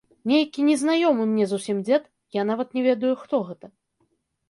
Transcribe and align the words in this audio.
Нейкі 0.29 0.63
незнаёмы 0.69 1.27
мне 1.35 1.45
зусім 1.53 1.85
дзед, 1.91 2.03
я 2.41 2.49
нават 2.53 2.69
не 2.79 2.89
ведаю, 2.91 3.15
хто 3.25 3.35
гэта. 3.53 3.75